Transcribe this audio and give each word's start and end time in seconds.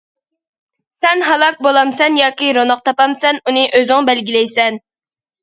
سەن 1.05 1.21
ھالاك 1.27 1.61
بولامسەن 1.65 2.17
ياكى 2.21 2.49
روناق 2.59 2.81
تاپامسەن، 2.89 3.41
ئۇنى 3.45 3.67
ئۆزۈڭ 3.71 4.11
بەلگىلەيسەن. 4.11 4.83